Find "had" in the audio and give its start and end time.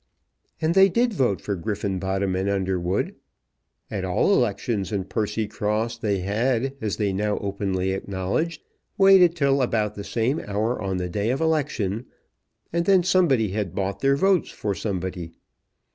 6.21-6.73, 13.49-13.75